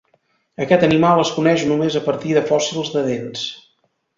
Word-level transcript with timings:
Aquest 0.63 0.85
animal 0.87 1.21
es 1.25 1.33
coneix 1.35 1.65
només 1.73 1.99
a 1.99 2.03
partir 2.09 2.33
de 2.39 2.45
fòssils 2.51 2.93
de 2.97 3.05
dents. 3.11 3.49